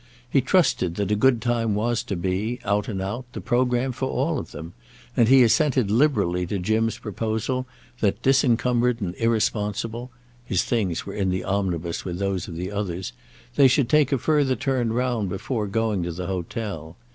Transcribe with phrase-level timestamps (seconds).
[0.27, 4.09] He trusted that a good time was to be, out and out, the programme for
[4.09, 4.73] all of them;
[5.15, 7.67] and he assented liberally to Jim's proposal
[7.99, 13.89] that, disencumbered and irresponsible—his things were in the omnibus with those of the others—they should
[13.89, 16.97] take a further turn round before going to the hotel.